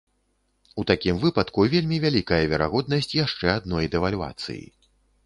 [0.83, 4.65] У такім выпадку вельмі вялікая верагоднасць яшчэ адной дэвальвацыі.